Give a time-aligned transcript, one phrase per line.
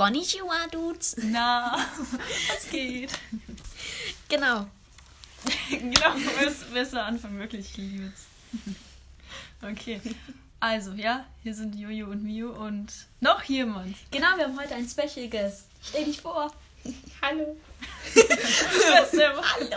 [0.00, 1.14] Konnichiwa, Dudes.
[1.24, 1.76] Na,
[2.48, 3.10] was geht?
[4.30, 4.66] Genau.
[5.68, 8.74] genau, besser, besser anfangen, wirklich, ich liebe es.
[9.70, 10.00] Okay,
[10.58, 12.90] also, ja, hier sind Jojo und Mio und
[13.20, 13.94] noch jemand.
[14.10, 15.66] Genau, wir haben heute einen Special Guest.
[15.82, 16.50] Stell dich vor.
[17.20, 17.58] Hallo.
[18.16, 19.76] Hallo.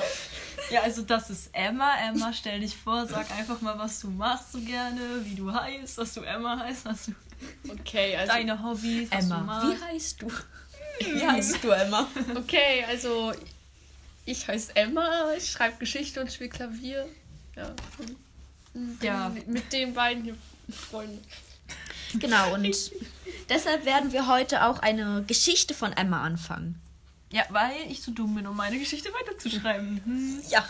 [0.69, 1.97] Ja, also das ist Emma.
[1.97, 5.97] Emma, stell dich vor, sag einfach mal, was du machst so gerne, wie du heißt,
[5.97, 7.11] dass du Emma heißt, was du
[7.69, 8.33] Okay, also.
[8.33, 10.27] deine Hobbys, Emma, wie heißt du?
[10.99, 12.07] Wie heißt du, Emma?
[12.35, 13.33] Okay, also.
[14.25, 17.07] Ich heiße Emma, ich schreibe Geschichte und spiele Klavier.
[17.55, 17.73] Ja.
[19.01, 19.29] Ja.
[19.29, 20.37] Mit, mit den beiden hier
[20.71, 21.19] Freunde.
[22.13, 22.63] Genau, und
[23.49, 26.79] deshalb werden wir heute auch eine Geschichte von Emma anfangen.
[27.31, 30.01] Ja, weil ich zu dumm bin, um meine Geschichte weiterzuschreiben.
[30.05, 30.41] Hm.
[30.49, 30.63] Ja.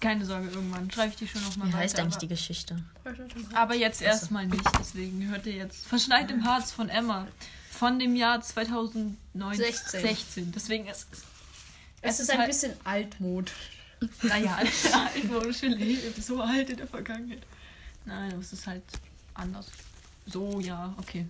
[0.00, 1.82] Keine Sorge, irgendwann schreibe ich die schon nochmal Wie weiter.
[1.82, 2.82] heißt eigentlich die Geschichte?
[3.54, 7.26] aber jetzt erstmal nicht, deswegen hört ihr jetzt Verschneit im Harz von Emma
[7.70, 9.64] von dem Jahr 2019.
[9.64, 10.00] 16.
[10.02, 10.52] 16.
[10.52, 11.22] Deswegen ist es.
[12.02, 13.52] Es ist ein bisschen Altmod.
[14.22, 14.58] Naja,
[15.14, 17.42] altmodische Leben, so alt in der Vergangenheit.
[18.06, 18.82] Nein, aber es ist halt
[19.34, 19.66] anders.
[20.26, 21.26] So, ja, okay.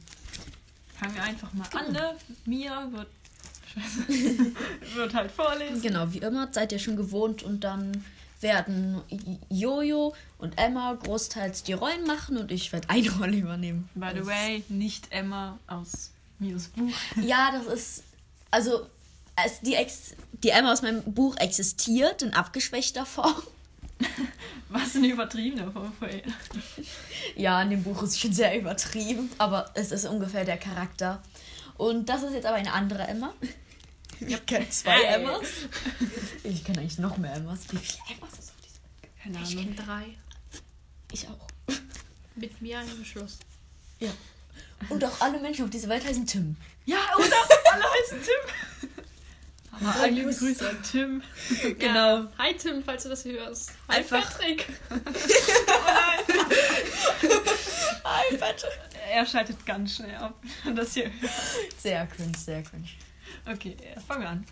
[0.97, 2.17] Fangen wir einfach mal an, ne?
[2.45, 3.09] Mia wird.
[3.75, 4.09] Scheiße.
[4.95, 5.83] wird halt vorlesen.
[5.83, 8.05] Genau, wie immer seid ihr schon gewohnt und dann
[8.41, 9.01] werden
[9.49, 13.89] Jojo und Emma großteils die Rollen machen und ich werde eine Rolle übernehmen.
[13.95, 16.91] By the way, nicht Emma aus Mios Buch.
[17.23, 18.05] Ja, das ist.
[18.51, 18.87] Also,
[19.45, 23.43] es, die, Ex, die Emma aus meinem Buch existiert in abgeschwächter Form.
[24.69, 26.23] Was ein übertriebener Vorfall.
[27.37, 31.23] Ja, in dem Buch ist es schon sehr übertrieben, aber es ist ungefähr der Charakter.
[31.77, 33.33] Und das ist jetzt aber eine andere Emma.
[34.21, 35.15] Ich kenne zwei Hey.
[35.17, 35.47] Emmas.
[36.45, 37.61] Ich kenne eigentlich noch mehr Emmas.
[37.71, 38.83] Wie viele Emmas ist auf diesem
[39.35, 39.75] Keine Ich Ahnung.
[39.75, 40.05] kenne drei.
[41.13, 41.47] Ich auch.
[42.37, 43.39] Mit mir im Schluss.
[43.99, 44.11] Ja.
[44.89, 46.57] Und auch alle Menschen auf dieser Welt heißen Tim.
[46.87, 47.37] Ja, oder?
[47.73, 48.91] Alle heißen Tim.
[49.73, 50.39] Aber Ein liebe Kuss.
[50.41, 51.23] Grüße an Tim.
[51.79, 52.27] Genau.
[52.39, 53.71] Hi Tim, falls du das hörst.
[53.89, 54.67] Hi Einfach- Patrick.
[58.05, 58.79] Hi, Patrick.
[59.11, 60.35] Er schaltet ganz schnell ab.
[60.75, 61.11] Das hier.
[61.79, 62.89] Sehr cringe, sehr cringe.
[63.47, 64.45] Okay, ja, fangen wir an.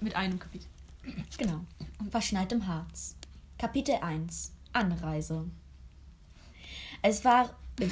[0.00, 0.66] Mit einem Kapitel.
[1.36, 1.60] Genau.
[2.10, 3.16] Verschneit im Harz.
[3.58, 4.52] Kapitel 1.
[4.72, 5.44] Anreise.
[7.02, 7.50] Es war.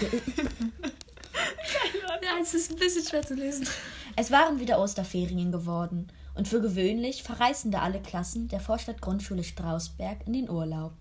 [2.23, 3.69] Ja, es ist ein bisschen schwer zu lesen.
[4.17, 10.27] Es waren wieder Osterferien geworden und für gewöhnlich verreisten da alle Klassen der Vorstadtgrundschule Strausberg
[10.27, 10.93] in den Urlaub.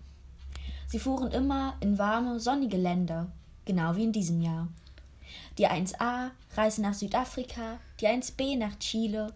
[0.86, 3.32] Sie fuhren immer in warme, sonnige Länder,
[3.64, 4.68] genau wie in diesem Jahr.
[5.58, 9.32] Die 1a reiste nach Südafrika, die 1b nach Chile,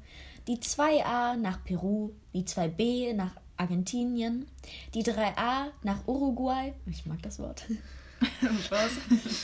[0.47, 4.47] die 2a nach Peru, die 2b nach Argentinien,
[4.95, 6.73] die 3a nach Uruguay.
[6.87, 7.65] Ich mag das Wort.
[8.71, 8.93] Was?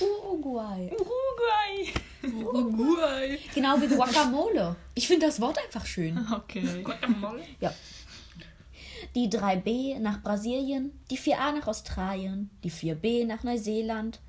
[0.01, 0.91] Uruguay.
[0.93, 2.45] Uruguay.
[2.45, 3.39] Uruguay.
[3.55, 4.77] Genau wie Guacamole.
[4.95, 6.27] Ich finde das Wort einfach schön.
[6.33, 6.85] Okay.
[7.61, 7.73] Ja.
[9.15, 14.21] Die 3b nach Brasilien, die 4a nach Australien, die 4b nach Neuseeland,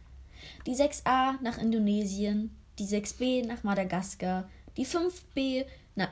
[0.65, 5.65] die 6a nach Indonesien, die 6b nach Madagaskar, die 5b
[5.95, 6.09] na,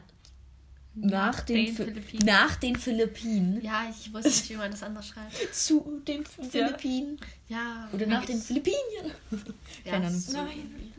[0.96, 2.26] nach, den, den Philippinen.
[2.26, 3.62] nach den Philippinen.
[3.62, 5.36] Ja, ich wusste nicht, wie man das anders schreibt.
[5.54, 7.20] Zu den Philippinen.
[7.48, 7.90] Ja.
[7.92, 9.12] Oder nach den Philippinen.
[9.84, 10.24] Ja, Keine Ahnung.
[10.32, 10.94] Nein.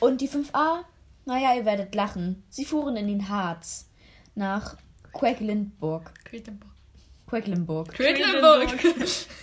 [0.00, 0.84] Und die 5a,
[1.26, 2.42] naja, ihr werdet lachen.
[2.48, 3.88] Sie fuhren in den Harz
[4.34, 4.76] nach
[5.12, 6.12] Quedlinburg.
[6.24, 6.73] Quedlinburg.
[7.34, 7.92] Quedlinburg.
[7.92, 8.68] Quedlinburg.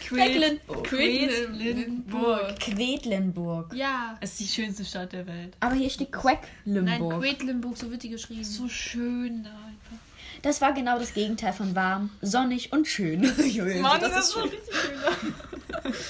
[0.08, 0.84] Quedlinburg.
[0.86, 2.60] Quedlinburg.
[2.60, 3.74] Quedlinburg.
[3.74, 4.18] Ja.
[4.22, 5.58] Es ist die schönste Stadt der Welt.
[5.60, 7.22] Aber hier steht Nein, Quedlinburg.
[7.22, 8.46] Quedlinburg, so wird die geschrieben.
[8.46, 9.98] So schön da einfach.
[10.42, 13.20] Das war genau das Gegenteil von warm, sonnig und schön.
[13.82, 14.44] Mann, das das ist schön.
[14.44, 15.94] richtig schön.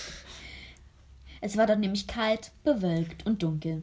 [1.43, 3.81] Es war dort nämlich kalt, bewölkt und dunkel.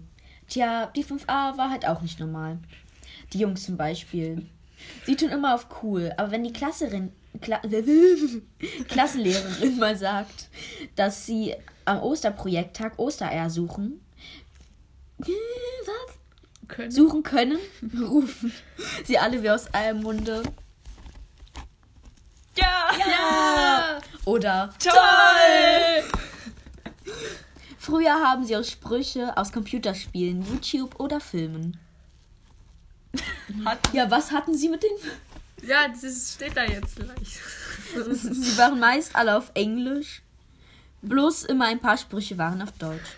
[0.48, 2.60] Tja, die 5a war halt auch nicht normal.
[3.32, 4.46] Die Jungs zum Beispiel.
[5.04, 7.10] Sie tun immer auf cool, aber wenn die Klasserin,
[7.40, 7.60] Kla
[8.88, 10.48] Klassenlehrerin mal sagt,
[10.96, 14.00] dass sie am Osterprojekttag Ostereier suchen,
[15.18, 16.14] was?
[16.68, 16.90] Können.
[16.90, 17.58] suchen können,
[17.98, 18.52] rufen
[19.04, 20.42] sie alle wie aus einem Munde.
[22.56, 22.90] Ja!
[22.98, 24.00] Ja.
[24.24, 26.04] Oder Toll!
[27.78, 31.78] früher haben sie aus Sprüche aus Computerspielen, YouTube oder Filmen.
[33.64, 34.90] Hat Ja, was hatten sie mit den?
[35.66, 37.38] Ja, das ist- steht da jetzt gleich.
[38.12, 40.22] Sie waren meist alle auf Englisch.
[41.02, 43.16] Bloß immer ein paar Sprüche waren auf Deutsch.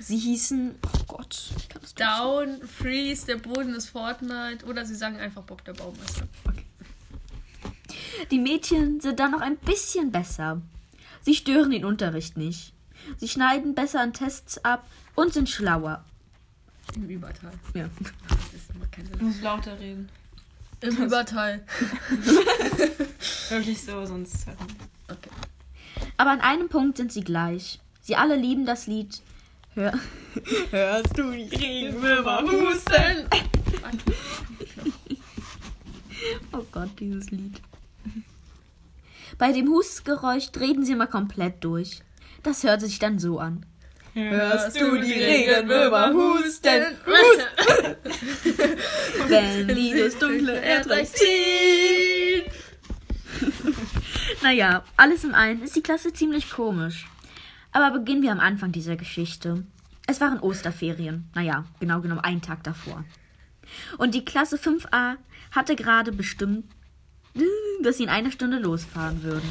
[0.00, 0.74] Sie hießen.
[0.84, 2.00] Oh Gott, ich kann das nicht.
[2.00, 4.64] Down, Freeze, der Boden ist Fortnite.
[4.66, 6.26] Oder sie sagen einfach Bob der Baumeister.
[8.30, 10.60] Die Mädchen sind dann noch ein bisschen besser.
[11.22, 12.72] Sie stören den Unterricht nicht.
[13.18, 16.04] Sie schneiden besser an Tests ab und sind schlauer.
[16.94, 17.52] Im Übertal.
[17.74, 17.88] Ja.
[18.28, 19.26] Das macht keinen Ich Sinn.
[19.26, 20.08] muss lauter reden.
[20.80, 21.64] Im Übertal.
[23.48, 24.46] Wirklich so, sonst.
[25.08, 25.30] Okay.
[26.16, 27.80] Aber an einem Punkt sind sie gleich.
[28.02, 29.22] Sie alle lieben das Lied.
[29.74, 29.92] Hör
[30.70, 33.28] Hörst du die Regenwürmer husten?
[36.52, 37.60] Oh Gott, dieses Lied.
[39.38, 42.00] Bei dem Hustgeräusch treten sie mal komplett durch.
[42.42, 43.64] Das hört sich dann so an.
[44.14, 46.95] Hörst du die Regenwürmer husten?
[49.42, 52.50] Wenn die das dunkle Erdreich zieht.
[54.42, 57.06] Naja, alles im allen ist die Klasse ziemlich komisch.
[57.72, 59.64] Aber beginnen wir am Anfang dieser Geschichte.
[60.06, 61.28] Es waren Osterferien.
[61.34, 63.04] Naja, genau genommen einen Tag davor.
[63.98, 65.16] Und die Klasse 5a
[65.50, 66.64] hatte gerade bestimmt,
[67.82, 69.48] dass sie in einer Stunde losfahren würden.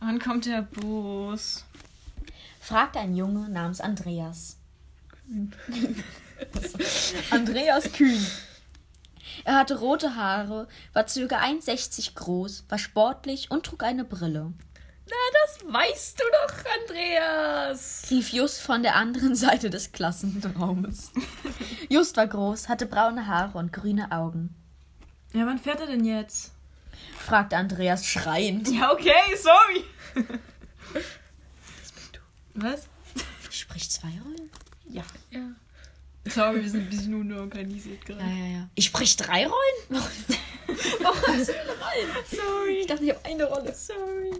[0.00, 1.64] Wann kommt der Bus?
[2.60, 4.58] fragte ein Junge namens Andreas.
[7.30, 8.26] Andreas Kühn.
[9.44, 11.10] Er hatte rote Haare, war ca.
[11.10, 14.52] 1,60 groß, war sportlich und trug eine Brille.
[15.06, 18.04] Na, das weißt du doch, Andreas.
[18.10, 21.12] rief Just von der anderen Seite des Klassenraumes.
[21.88, 24.54] Just war groß, hatte braune Haare und grüne Augen.
[25.32, 26.52] Ja, wann fährt er denn jetzt?
[27.18, 28.68] fragte Andreas schreiend.
[28.68, 29.84] Ja, okay, sorry.
[32.54, 32.86] Was?
[33.50, 34.50] Sprich zwei Rollen?
[34.92, 35.02] Ja.
[35.30, 35.40] Ja.
[36.26, 38.20] Sorry, wir sind ein bisschen unorganisiert gerade.
[38.22, 38.68] Ja, ja, ja.
[38.74, 40.02] Ich sprich drei Rollen?
[42.30, 42.78] Sorry.
[42.80, 43.74] Ich dachte, ich habe eine Rolle.
[43.74, 44.32] Sorry.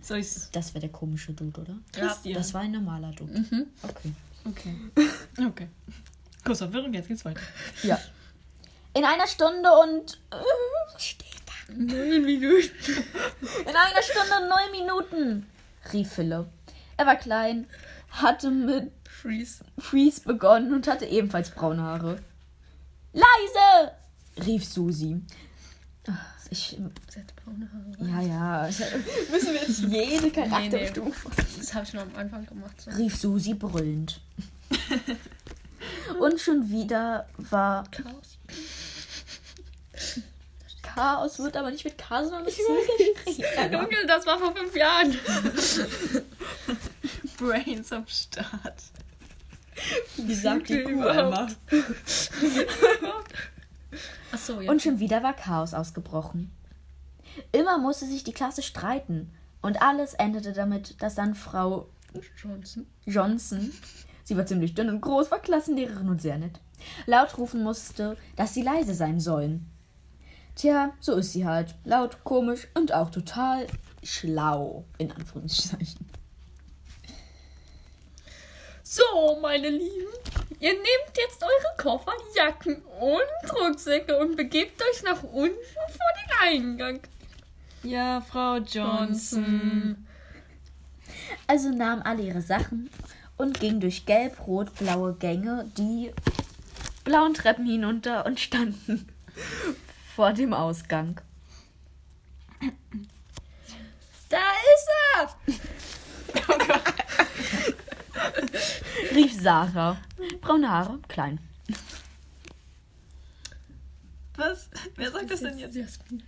[0.00, 0.48] Soll ich's?
[0.52, 1.76] Das wäre der komische Dude, oder?
[1.92, 2.34] Christian.
[2.34, 3.32] Das war ein normaler Dude.
[3.32, 3.66] Mhm.
[3.82, 4.12] Okay.
[4.44, 4.74] Okay.
[5.46, 5.68] Okay.
[6.44, 7.40] Kurz Verwirrung, jetzt geht's weiter.
[7.82, 8.00] Ja.
[8.94, 10.20] In einer Stunde und.
[10.30, 11.74] Äh, steht da?
[11.74, 12.70] Neun Minuten.
[13.60, 15.46] In einer Stunde und neun Minuten,
[15.92, 16.46] rief Philipp.
[16.96, 17.66] Er war klein,
[18.10, 19.64] hatte mit Freeze.
[19.78, 22.18] Freeze begonnen und hatte ebenfalls braune Haare.
[23.12, 23.92] Leise!
[24.44, 25.22] rief Susi.
[26.50, 26.78] Ich,
[27.10, 27.96] Sie hat braune Haare.
[28.08, 28.62] ja, ja.
[29.32, 31.30] Müssen wir jetzt jede Charakterstufe?
[31.58, 32.80] Das habe ich noch am Anfang gemacht.
[32.80, 32.90] So.
[32.92, 34.20] rief Susi brüllend.
[36.20, 38.38] Und schon wieder war Chaos.
[40.82, 42.62] Chaos, wird aber nicht mit K, sondern mit C
[43.24, 43.72] geschrieben.
[43.72, 45.18] Junge, das war vor fünf Jahren.
[47.38, 48.82] Brains am Start.
[50.16, 51.50] Wie gesagt, die Kuh einfach.
[54.32, 54.70] Achso, ja.
[54.70, 56.50] Und schon wieder war Chaos ausgebrochen.
[57.52, 59.32] Immer musste sich die Klasse streiten.
[59.62, 61.88] Und alles endete damit, dass dann Frau
[62.36, 62.86] Johnson.
[63.04, 63.72] Johnson,
[64.24, 66.60] sie war ziemlich dünn und groß, war Klassenlehrerin und sehr nett,
[67.06, 69.66] laut rufen musste, dass sie leise sein sollen.
[70.54, 71.74] Tja, so ist sie halt.
[71.84, 73.66] Laut, komisch und auch total
[74.02, 76.06] schlau, in Anführungszeichen.
[78.96, 80.12] So, meine Lieben.
[80.58, 86.48] Ihr nehmt jetzt eure Koffer, Jacken und Rucksäcke und begebt euch nach unten vor den
[86.48, 87.00] Eingang.
[87.82, 90.06] Ja, Frau Johnson.
[91.46, 92.88] Also nahmen alle ihre Sachen
[93.36, 96.10] und gingen durch gelb-rot-blaue Gänge die
[97.04, 99.06] blauen Treppen hinunter und standen
[100.16, 101.20] vor dem Ausgang.
[104.30, 104.38] Da
[104.74, 104.88] ist
[105.18, 106.85] er!
[109.14, 109.98] Rief Sarah.
[110.40, 111.38] Braune Haare, klein.
[114.36, 114.68] Was?
[114.96, 115.76] Wer sagt das denn jetzt?
[115.76, 116.22] Jasmin.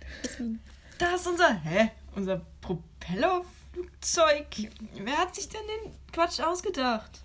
[0.97, 1.91] Das ist unser, hä?
[2.15, 4.47] Unser Propellerflugzeug.
[4.95, 7.21] Wer hat sich denn den Quatsch ausgedacht?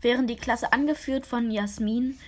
[0.00, 2.18] Während die Klasse angeführt von Jasmin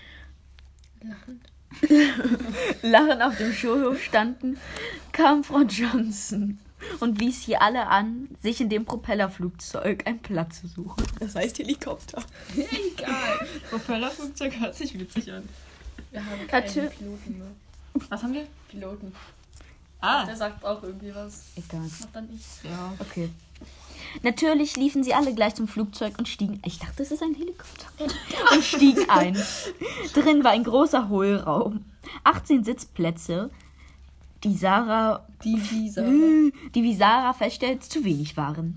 [1.03, 1.47] Lachend.
[2.83, 4.59] lachend auf dem Schulhof standen,
[5.13, 6.59] kam Frau Johnson
[7.01, 11.05] und wies hier alle an, sich in dem Propellerflugzeug einen Platz zu suchen.
[11.21, 12.23] Das heißt Helikopter.
[12.57, 13.47] Egal.
[13.71, 15.49] Propellerflugzeug hört sich witzig an.
[16.11, 16.99] Wir haben keinen Natürlich.
[16.99, 17.49] Piloten mehr.
[18.09, 18.47] Was haben wir?
[18.69, 19.13] Piloten.
[20.01, 21.47] Ah, Der sagt auch irgendwie was.
[21.57, 21.81] Egal.
[21.81, 22.71] Macht dann ich.
[22.71, 22.93] ja.
[23.01, 23.29] Okay.
[24.23, 26.63] Natürlich liefen sie alle gleich zum Flugzeug und stiegen.
[26.65, 27.87] Ich dachte, es ist ein Helikopter.
[28.55, 29.37] Und stiegen ein.
[30.15, 31.85] Drin war ein großer Hohlraum.
[32.25, 33.51] 18 Sitzplätze,
[34.45, 36.03] die Sarah, Die Visa.
[36.03, 38.77] die wie Sarah feststellt, zu wenig waren.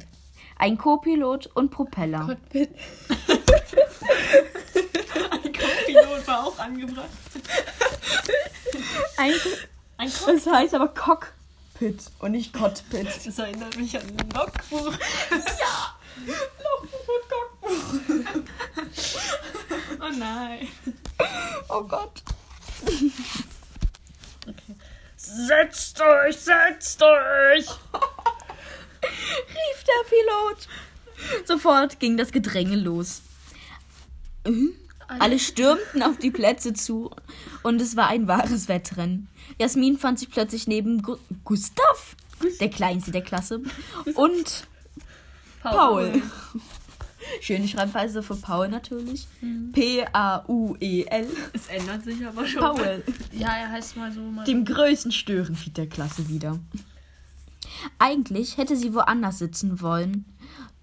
[0.57, 2.25] Ein Co-Pilot und Propeller.
[2.27, 2.69] Cockpit.
[5.31, 7.09] Ein Co-Pilot war auch angebracht.
[9.17, 9.33] Ein,
[9.97, 13.07] Ein Co das heißt aber Cockpit und nicht Cockpit.
[13.25, 14.93] Das erinnert mich an ein Logbuch.
[15.31, 15.95] Ja!
[16.63, 17.25] Logbuch und
[18.09, 18.43] Cockpit.
[19.99, 20.67] Oh nein.
[21.69, 22.21] Oh Gott.
[25.33, 27.65] Setzt euch, setzt euch!
[29.01, 30.67] rief der Pilot.
[31.45, 33.21] Sofort ging das Gedränge los.
[34.45, 34.73] Mhm.
[35.07, 37.11] Alle stürmten auf die Plätze zu
[37.63, 39.27] und es war ein wahres Wettrennen.
[39.59, 42.15] Jasmin fand sich plötzlich neben Gu Gustav,
[42.59, 43.61] der kleinste der Klasse,
[44.15, 44.67] und
[45.61, 46.21] Paul.
[47.41, 49.27] Schöne Schreibweise für Paul natürlich.
[49.73, 51.27] P-A-U-E-L.
[51.53, 52.61] Es ändert sich aber schon.
[52.61, 53.03] Paul.
[53.31, 54.21] Ja, er heißt mal so.
[54.21, 56.59] Mal Dem größten Störenfried der Klasse wieder.
[57.99, 60.25] Eigentlich hätte sie woanders sitzen wollen.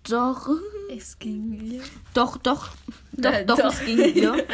[0.09, 0.49] Doch,
[0.97, 1.83] Es ging ihr.
[2.14, 2.71] doch, doch,
[3.12, 3.73] doch, Nein, doch, doch.
[3.75, 4.47] es ging ihr.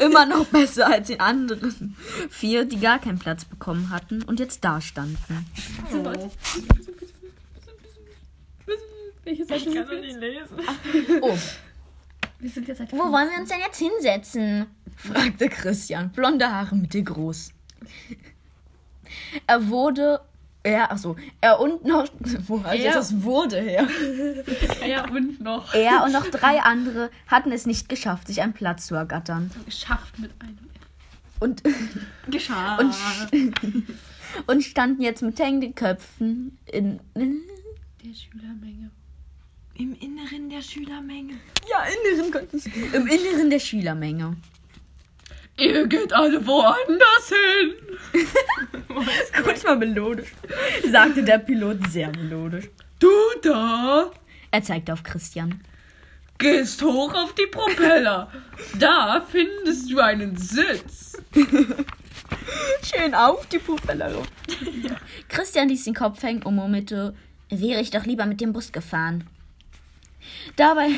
[0.00, 1.94] Immer noch besser als den anderen
[2.30, 5.44] vier, die gar keinen Platz bekommen hatten und jetzt da standen.
[5.92, 6.30] Oh.
[9.24, 10.56] Welche Ich kann doch nicht lesen.
[11.22, 11.36] Oh,
[12.40, 14.66] Wir sind jetzt halt wo wollen wir uns denn jetzt hinsetzen?
[14.96, 17.52] fragte Christian, blonde Haare mittelgroß.
[19.46, 20.20] Er wurde,
[20.62, 22.06] er, achso, er und noch,
[22.46, 22.84] wo hat Er.
[22.84, 23.88] jetzt das wurde her?
[24.86, 25.72] Ja, und noch.
[25.74, 29.50] Er und noch drei andere hatten es nicht geschafft, sich einen Platz zu ergattern.
[29.64, 30.58] Geschafft mit einem.
[31.40, 31.62] Und,
[32.30, 32.76] Geschah.
[32.78, 32.94] und,
[34.46, 37.40] und standen jetzt mit hängenden Köpfen in, in
[38.02, 38.90] Der Schülermenge.
[39.76, 41.34] Im Inneren der Schülermenge.
[41.68, 44.36] ja, inneren Gottes, im Inneren der Schülermenge.
[45.56, 48.24] Ihr geht alle woanders hin.
[49.44, 50.32] Kurz mal melodisch,
[50.90, 52.68] sagte der Pilot sehr melodisch.
[52.98, 53.10] Du
[53.42, 54.10] da
[54.50, 55.60] Er zeigte auf Christian.
[56.38, 58.30] gehst hoch auf die Propeller.
[58.78, 61.16] Da findest du einen Sitz.
[62.82, 64.22] Schön auf die Propeller.
[65.28, 67.14] Christian ließ den Kopf hängen und murmelte,
[67.48, 69.24] wäre ich doch lieber mit dem Bus gefahren.
[70.56, 70.90] Dabei,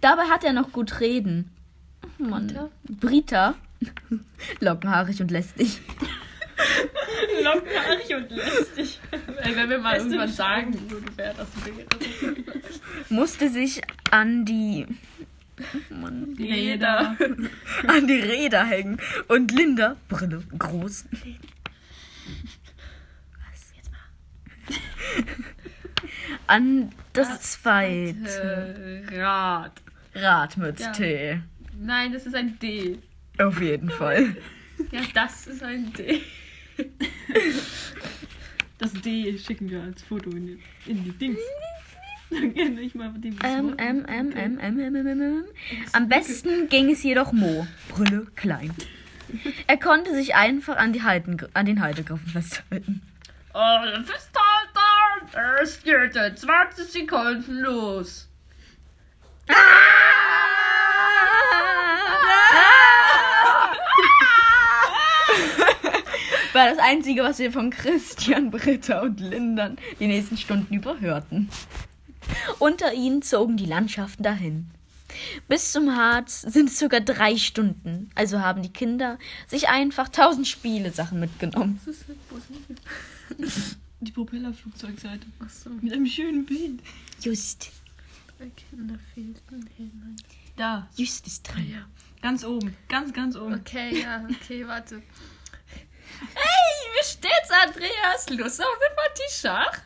[0.00, 1.50] dabei hat er noch gut reden.
[2.18, 2.46] Mann.
[2.46, 2.70] Brita?
[3.00, 3.54] Brita.
[4.60, 5.80] Lockenhaarig und lästig.
[7.42, 9.00] Lockenhaarig und lästig.
[9.42, 10.76] Ey, wenn wir mal du, irgendwann sagen
[11.16, 11.86] wer das wäre.
[13.08, 14.86] Musste sich an die
[15.90, 17.16] Mann, Räder.
[17.86, 18.98] an die Räder hängen.
[19.28, 21.04] Und Linda, Brille, groß.
[21.10, 21.20] Was?
[23.76, 23.98] Jetzt mal.
[26.46, 29.72] An das zweite Äh, Rad.
[30.14, 30.92] Rad mit Ja.
[30.92, 31.40] T.
[31.78, 32.98] Nein, das ist ein D.
[33.38, 34.36] Auf jeden Fall.
[34.90, 36.20] Ja, das ist ein D.
[38.78, 41.38] Das D schicken wir als Foto in die, in die Dings.
[42.30, 45.44] Dann kann ich mal die Ähm, ähm, ähm, ähm, ähm, ähm, ähm, ähm.
[45.92, 47.66] Am besten ging es jedoch Mo.
[47.90, 48.72] Brille klein.
[49.66, 53.02] Er konnte sich einfach an, die Halten, an den Haltegriffen festhalten.
[53.54, 54.31] Oh, Festhalter!
[55.34, 58.28] Es geht in 20 Sekunden los.
[66.52, 71.48] War das Einzige, was wir von Christian, Britta und Lindern die nächsten Stunden überhörten.
[72.58, 74.66] Unter ihnen zogen die Landschaften dahin.
[75.48, 78.10] Bis zum Harz sind es sogar drei Stunden.
[78.14, 81.80] Also haben die Kinder sich einfach tausend Spielesachen mitgenommen.
[84.02, 84.10] Die?
[84.12, 85.26] Propellerflugzeugseite.
[85.38, 86.80] Achso, Mit einem schönen Bild.
[87.20, 87.70] Just,
[88.36, 90.16] drei Kinder fehlten hinein.
[90.56, 91.66] Da, just ist dran.
[91.70, 91.86] Ja.
[92.20, 92.76] ganz oben.
[92.88, 93.54] Ganz, ganz oben.
[93.54, 94.96] Okay, ja, okay, warte.
[96.34, 98.28] Hey, wie steht's, Andreas?
[98.30, 99.78] Lust auf eine Partie Schach?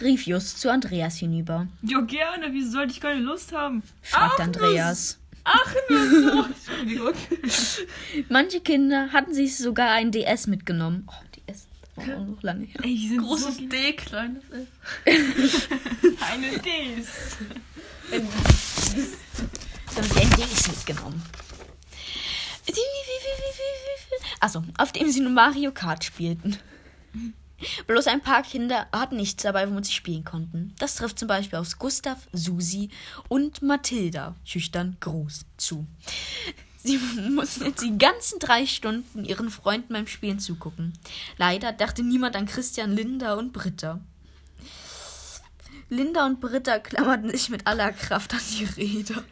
[0.00, 1.66] Rief Just zu Andreas hinüber.
[1.82, 2.52] Ja, gerne.
[2.52, 3.82] Wieso sollte ich keine Lust haben?
[4.02, 5.18] Fragte Andreas.
[5.44, 6.44] Ach, nur so.
[6.44, 7.14] Entschuldigung.
[8.28, 11.08] Manche Kinder hatten sich sogar ein DS mitgenommen.
[11.08, 11.24] Oh,
[12.02, 12.80] Auch noch lange her.
[12.82, 14.68] Ey, Großes so D, kleines F.
[16.32, 17.08] eine Ds.
[18.10, 18.26] Dann
[19.96, 21.22] haben sie ein DS mitgenommen.
[24.40, 26.56] Achso, auf dem sie nur Mario Kart spielten.
[27.86, 30.74] Bloß ein paar Kinder hatten nichts dabei, womit sie spielen konnten.
[30.78, 32.88] Das trifft zum Beispiel auf Gustav, Susi
[33.28, 35.86] und Mathilda, schüchtern groß, zu.
[36.82, 36.98] Sie
[37.30, 40.92] mussten jetzt die ganzen drei Stunden ihren Freunden beim Spielen zugucken.
[41.36, 44.00] Leider dachte niemand an Christian, Linda und Britta.
[45.88, 49.24] Linda und Britta klammerten sich mit aller Kraft an die Räder.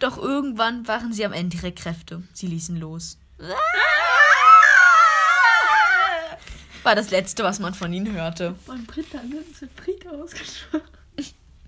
[0.00, 2.22] Doch irgendwann waren sie am Ende ihrer Kräfte.
[2.32, 3.16] Sie ließen los.
[6.82, 8.56] War das letzte, was man von ihnen hörte.
[8.66, 9.36] Mein Britta, ne?
[9.50, 10.82] Das wird Britta ausgesprochen.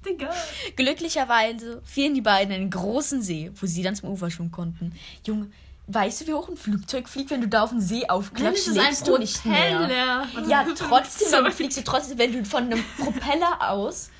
[0.06, 0.30] Digga.
[0.76, 4.92] Glücklicherweise fielen die beiden in einen großen See, wo sie dann zum Ufer schwimmen konnten.
[5.26, 5.50] Junge,
[5.86, 8.66] weißt du, wie hoch ein Flugzeug fliegt, wenn du da auf den See aufklatscht?
[8.68, 10.26] lebst du nicht mehr.
[10.48, 14.10] Ja, trotzdem, dann fliegst du trotzdem, wenn du von einem Propeller aus,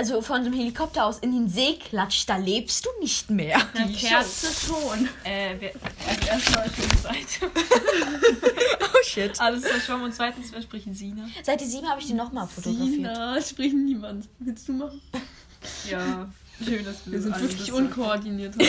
[0.00, 3.60] also von einem Helikopter aus in den See klatscht, da lebst du nicht mehr.
[3.74, 5.06] Eine Kerze schon.
[5.24, 5.72] Äh, wer,
[6.08, 7.50] also erstmal schöne Seite.
[8.80, 9.38] Oh shit.
[9.38, 11.28] Alles verschwommen und zweitens, wer spricht Sina?
[11.42, 12.94] Seite 7 habe ich die nochmal fotografiert.
[12.94, 14.26] Sina, spricht niemand.
[14.38, 15.02] Willst du machen?
[15.90, 16.30] Ja,
[16.64, 18.54] schön, dass wir, Wir sind wirklich unkoordiniert.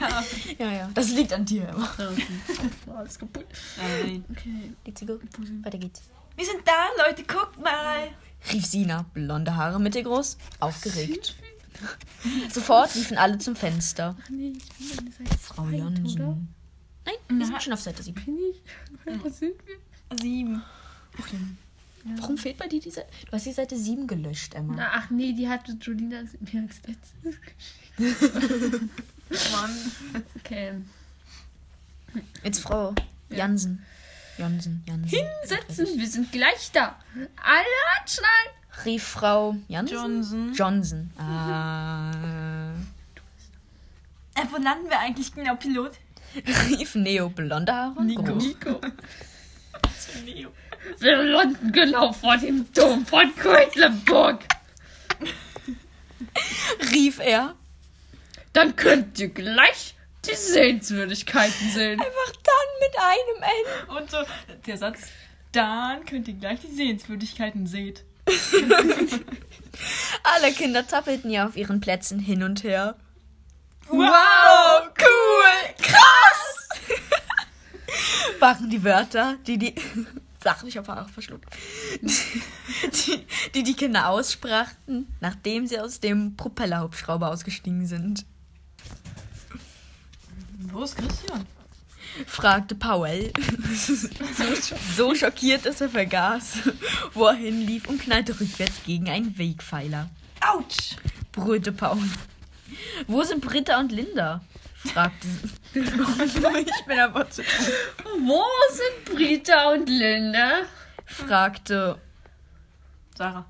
[0.00, 0.24] Ja.
[0.58, 0.90] Ja, ja.
[0.94, 1.92] Das liegt an dir immer.
[2.96, 3.44] Alles kaputt.
[3.76, 4.24] Nein.
[4.30, 4.72] Okay.
[4.84, 5.20] Geht's dir gut?
[5.64, 6.02] Weiter geht's.
[6.36, 8.08] Wir sind da, Leute, guckt mal.
[8.52, 11.34] Rief Sina, blonde Haare mittelgroß, aufgeregt.
[12.52, 14.16] Sofort liefen alle zum Fenster.
[14.22, 15.76] Ach nee, ich bin an Seite Frau oder?
[15.76, 16.54] Jansen.
[17.04, 17.44] Nein, wir Na.
[17.46, 18.22] sind schon auf Seite 7.
[18.24, 18.62] Bin ich?
[19.24, 20.18] Was sind wir?
[20.18, 20.62] Sieben.
[22.16, 23.04] Warum fehlt bei dir diese?
[23.26, 24.74] Du hast die Seite 7 gelöscht, Emma.
[24.76, 26.22] Na, ach nee, die hatte Jolina
[26.52, 27.40] mir als letztes.
[29.52, 29.70] Mann.
[30.38, 30.74] Okay.
[32.42, 32.94] Jetzt Frau
[33.28, 33.84] Jansen.
[34.40, 35.18] Jansen, Jansen.
[35.18, 36.96] Hinsetzen, wir sind gleich da.
[37.14, 38.86] Alle anschnallen.
[38.86, 39.94] Rief Frau Jansen?
[39.94, 40.54] Johnson.
[40.54, 41.10] Johnson.
[41.18, 42.72] Ah.
[44.34, 45.92] Äh, wo landen wir eigentlich genau, Pilot?
[46.70, 48.02] Rief Neo, blonde Haare.
[48.02, 48.22] Nico.
[48.22, 48.42] groß.
[48.44, 48.80] Nico.
[50.24, 50.52] Neo.
[50.98, 54.40] Wir landen genau vor dem Dom von Quedlinburg.
[56.92, 57.54] Rief er.
[58.54, 59.94] Dann könnt ihr gleich
[60.26, 62.00] die Sehenswürdigkeiten sehen.
[62.00, 63.96] Einfach dann mit einem N.
[63.96, 64.18] Und so,
[64.66, 65.00] der Satz,
[65.52, 68.04] dann könnt ihr gleich die Sehenswürdigkeiten seht.
[70.22, 72.96] Alle Kinder zappelten ja auf ihren Plätzen hin und her.
[73.88, 76.68] Wow, cool, krass!
[78.38, 79.74] Waren die Wörter, die die.
[80.42, 81.44] Sag, ich habe auch verschluckt.
[82.00, 88.24] Die, die die Kinder aussprachen, nachdem sie aus dem Propellerhubschrauber ausgestiegen sind.
[90.72, 91.46] Wo ist Christian?
[92.26, 93.32] fragte Powell.
[94.96, 96.58] so schockiert, dass er vergaß,
[97.14, 100.10] wo er hinlief und knallte rückwärts gegen einen Wegpfeiler.
[100.40, 100.96] Autsch!
[101.32, 102.02] brüllte Paul.
[103.06, 104.40] Wo sind Britta und Linda?
[104.74, 105.80] fragte sie.
[105.80, 110.62] ich bin aber zu Wo sind Brita und Linda?
[111.06, 111.98] fragte.
[113.16, 113.46] Sarah.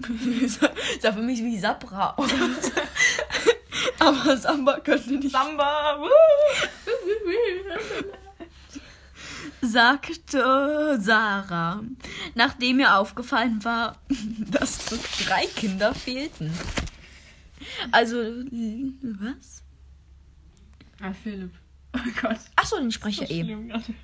[1.00, 2.30] sah für mich wie Sabra aus.
[4.08, 5.32] aber Samba könnte nicht.
[5.32, 5.98] Samba!
[9.60, 11.82] Sagte Sarah,
[12.34, 13.98] nachdem ihr aufgefallen war,
[14.50, 14.86] dass
[15.26, 16.52] drei Kinder fehlten.
[17.90, 19.62] Also, was?
[21.00, 21.52] Ah, Philipp.
[21.94, 22.38] Oh Gott.
[22.54, 23.44] Achso, den spreche ich eh.
[23.44, 23.94] Schlimm gerade.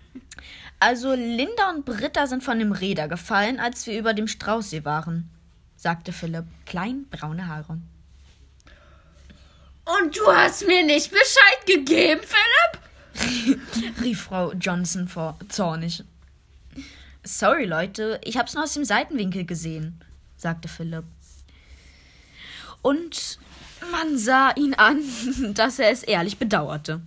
[0.81, 5.31] Also, Linda und Britta sind von dem Räder gefallen, als wir über dem Straußsee waren,
[5.77, 6.47] sagte Philipp.
[6.66, 7.79] Klein, braune Haare.
[9.85, 13.61] Und du hast mir nicht Bescheid gegeben, Philipp?
[14.03, 16.03] rief Frau Johnson vor, zornig.
[17.23, 20.01] Sorry, Leute, ich hab's nur aus dem Seitenwinkel gesehen,
[20.37, 21.05] sagte Philipp.
[22.83, 23.38] Und
[23.90, 25.03] man sah ihn an,
[25.55, 27.01] dass er es ehrlich bedauerte,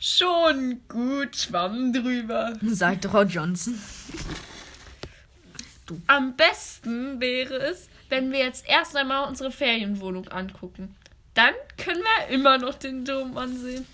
[0.00, 2.56] Schon gut, schwamm drüber.
[2.62, 3.80] sagte Frau Johnson.
[6.06, 10.94] Am besten wäre es, wenn wir jetzt erst einmal unsere Ferienwohnung angucken.
[11.38, 13.86] Dann können wir immer noch den Dom ansehen.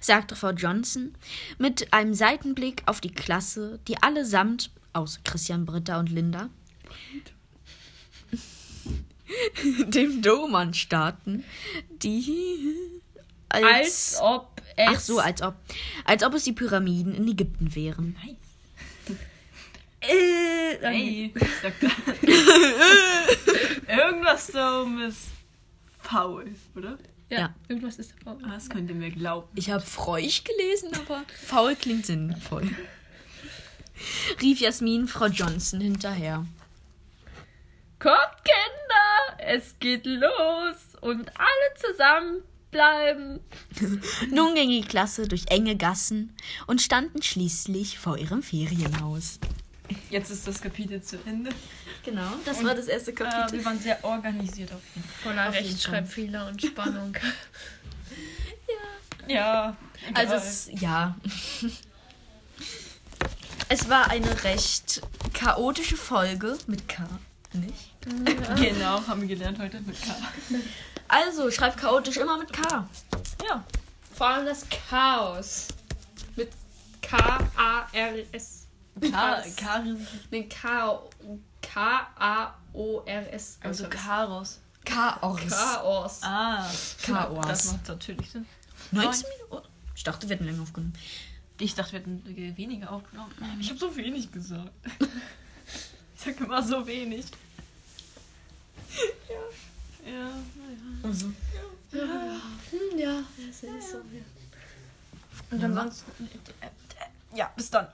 [0.00, 1.14] sagte Frau Johnson
[1.58, 6.48] mit einem Seitenblick auf die Klasse, die allesamt, außer Christian, Britta und Linda,
[9.88, 11.44] dem Dom anstarrten,
[12.02, 12.74] die
[13.50, 14.86] als, Als ob es.
[14.88, 15.56] ach so, als ob,
[16.06, 18.16] als ob es die Pyramiden in Ägypten wären.
[20.00, 21.82] Äh, Hey, sagt
[23.88, 24.06] er.
[24.06, 25.33] Irgendwas so ist
[26.04, 26.98] faul, oder?
[27.30, 27.54] ja, Ja.
[27.68, 28.32] irgendwas ist da.
[28.44, 29.48] Ah, Das könnt ihr mir glauben.
[29.54, 32.68] Ich habe freudig gelesen, aber faul klingt sinnvoll.
[34.40, 36.44] Rief Jasmin Frau Johnson hinterher.
[37.98, 43.40] Kommt, Kinder, es geht los und alle zusammen bleiben.
[44.30, 46.34] Nun ging die Klasse durch enge Gassen
[46.66, 49.38] und standen schließlich vor ihrem Ferienhaus.
[50.10, 51.50] Jetzt ist das Kapitel zu Ende.
[52.04, 53.58] Genau, das war das erste Äh, Kapitel.
[53.58, 57.14] wir waren sehr organisiert auf jeden Voller Auf Rechtschreibfehler und Spannung.
[57.18, 57.32] Fall.
[59.26, 59.76] Ja.
[60.08, 60.26] egal.
[60.26, 61.14] Also es, ja.
[63.68, 65.00] Es war eine recht
[65.32, 67.04] chaotische Folge mit K,
[67.54, 67.90] nicht?
[68.56, 70.14] genau, haben wir gelernt heute mit K.
[71.08, 72.86] Also, schreib chaotisch immer mit K.
[73.48, 73.64] Ja.
[74.14, 75.68] Vor allem das Chaos.
[76.36, 76.50] Mit
[77.02, 78.66] K-A-R-S.
[79.00, 79.98] K Karis.
[80.30, 81.00] Nee, K-
[81.74, 83.58] K-A-O-R-S.
[83.60, 84.60] Also Chaos.
[84.84, 85.50] Chaos.
[85.50, 86.20] Chaos.
[86.22, 86.70] Ah.
[87.02, 87.46] Chaos.
[87.48, 88.46] Das macht natürlich Sinn.
[88.92, 89.68] 19 Minuten?
[89.96, 90.92] Ich dachte, wir hätten länger aufgenommen.
[91.58, 93.32] Ich dachte, wir hätten weniger aufgenommen.
[93.60, 94.70] Ich habe so wenig gesagt.
[96.16, 97.26] Ich sag immer so wenig.
[99.28, 100.12] Ja.
[100.12, 101.02] Ja, naja.
[101.02, 101.26] Also.
[101.90, 104.00] Hm, ja, das ist so.
[105.50, 106.28] Und ansonsten.
[107.34, 107.88] Ja, bis dann.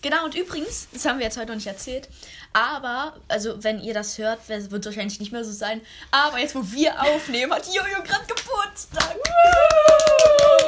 [0.00, 2.08] Genau, und übrigens, das haben wir jetzt heute noch nicht erzählt,
[2.52, 5.80] aber, also wenn ihr das hört, wird es wahrscheinlich nicht mehr so sein,
[6.12, 9.16] aber jetzt, wo wir aufnehmen, hat Jojo gerade Geburtstag.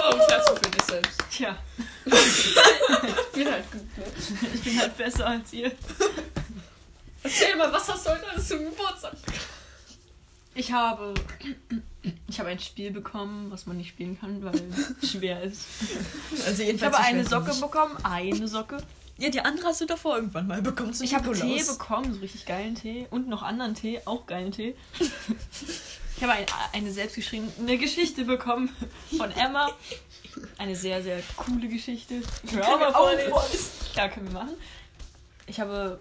[0.01, 1.21] Warum fährst du für dich selbst?
[1.31, 1.57] Tja,
[2.07, 2.13] Ich
[3.33, 4.05] bin halt gut, ne?
[4.55, 5.71] ich bin halt besser als ihr.
[7.23, 9.13] Erzähl mal, was hast du heute alles zum Geburtstag?
[10.55, 11.15] Ich habe.
[12.29, 14.61] Ich habe ein Spiel bekommen, was man nicht spielen kann, weil
[15.03, 15.67] es schwer ist.
[16.47, 18.79] Also Ich habe eine Socke bekommen, eine Socke.
[19.21, 20.95] Ja, die andere hast du davor irgendwann mal bekommen.
[20.99, 23.07] Ich habe Tee bekommen, so richtig geilen Tee.
[23.11, 24.75] Und noch anderen Tee, auch geilen Tee.
[26.17, 28.75] Ich habe ein, eine selbstgeschriebene Geschichte bekommen
[29.17, 29.71] von Emma.
[30.57, 32.23] Eine sehr, sehr coole Geschichte.
[32.43, 33.33] Ich will auch mal vorlesen.
[33.95, 34.55] Ja, können wir machen.
[35.47, 35.99] Ich habe,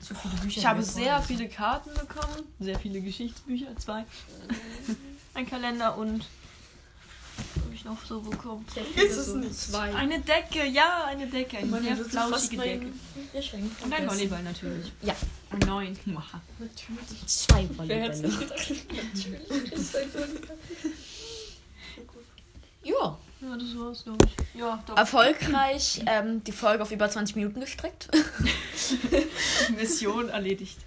[0.00, 0.58] Zu viele Bücher.
[0.58, 2.44] ich habe sehr viele Karten bekommen.
[2.58, 4.04] Sehr viele Geschichtsbücher, zwei.
[5.34, 6.24] Ein Kalender und.
[7.86, 8.66] Noch so bekommen?
[8.96, 9.54] Ist es nicht.
[9.54, 9.94] zwei.
[9.94, 11.58] Eine Decke, ja, eine Decke.
[11.58, 12.86] Eine sehr flauschige Decke.
[13.84, 14.92] Und ein Volleyball natürlich.
[15.02, 15.14] Ja.
[15.50, 15.98] Ein neun.
[16.04, 17.26] Natürlich.
[17.26, 17.88] Zwei gedacht?
[17.88, 20.56] Natürlich ist ein Volleyball.
[22.82, 23.18] Ja.
[23.40, 24.60] Ja, das war's, glaube ich.
[24.60, 24.96] Ja, doch.
[24.96, 28.08] Erfolgreich ähm, die Folge auf über 20 Minuten gestreckt.
[29.76, 30.78] Mission erledigt.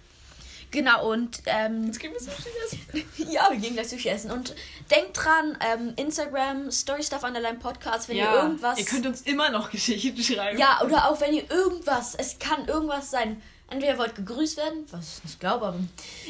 [0.71, 3.05] Genau, und ähm, Jetzt gehen wir Sushi essen.
[3.31, 4.31] ja, wir gehen gleich Sushi essen.
[4.31, 4.55] Und
[4.91, 8.79] denkt dran, ähm, Instagram, Storystuff Underline Podcast, wenn ihr irgendwas.
[8.79, 10.57] Ihr könnt uns immer noch Geschichten schreiben.
[10.57, 13.41] ja, oder auch wenn ihr irgendwas, es kann irgendwas sein.
[13.71, 15.79] Entweder ihr wollt gegrüßt werden, was ich nicht glaube, aber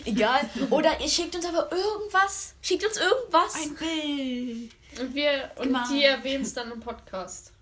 [0.04, 0.41] egal.
[0.71, 2.54] Oder ihr schickt uns aber irgendwas.
[2.62, 3.56] Schickt uns irgendwas.
[3.56, 4.71] Ein Bild.
[4.99, 5.88] Und wir und Gemalt.
[5.89, 7.54] die erwähnen es dann im Podcast.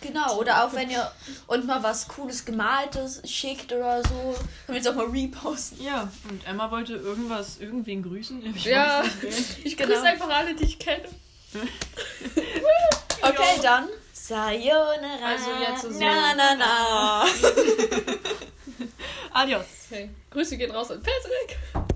[0.00, 1.10] Genau, oder auch wenn ihr
[1.46, 5.82] uns mal was Cooles Gemaltes schickt oder so, können wir jetzt auch mal reposten.
[5.82, 8.44] Ja, und Emma wollte irgendwas, irgendwen grüßen.
[8.54, 9.00] Ich Ja.
[9.00, 9.44] weiß nicht wen.
[9.64, 9.94] Ich Genau.
[9.94, 11.04] grüße einfach alle, die ich kenne.
[13.24, 13.88] Okay, dann.
[14.12, 15.24] Sayonara.
[15.24, 17.24] Also jetzt so- Na, na, na.
[19.32, 19.64] Adios.
[19.90, 20.10] Okay.
[20.30, 21.58] Grüße gehen raus an Patrick.